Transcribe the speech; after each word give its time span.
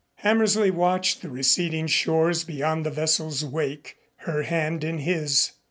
Hammersley 0.15 0.71
watched 0.71 1.21
the 1.21 1.29
receding 1.29 1.85
shores 1.85 2.43
beyond 2.43 2.83
the 2.83 2.89
vessel's 2.89 3.45
wake, 3.45 3.97
her 4.21 4.41
hand 4.41 4.83
in 4.83 4.97
his. 4.97 5.51